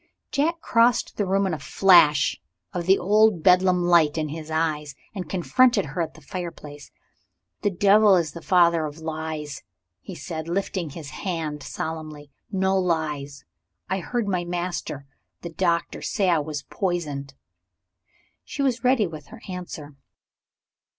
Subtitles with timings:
[0.31, 2.41] Jack crossed the room, with a flash
[2.73, 6.89] of the old Bedlam light in his eyes, and confronted her at the fire place.
[7.61, 9.61] "The devil is the father of lies,"
[9.99, 12.31] he said, lifting his hand solemnly.
[12.51, 13.45] "No lies!
[13.91, 15.05] I heard my master
[15.43, 17.35] the Doctor say I was poisoned."
[18.43, 19.97] She was ready with her answer.